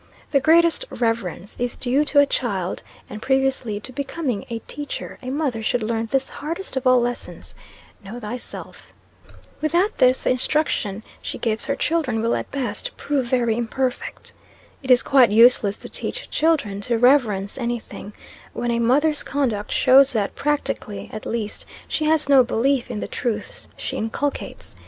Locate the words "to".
2.05-2.17, 3.81-3.93, 15.77-15.87, 16.81-16.97